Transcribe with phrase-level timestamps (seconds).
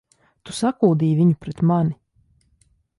[0.49, 1.97] Tu sakūdīji viņu pret mani!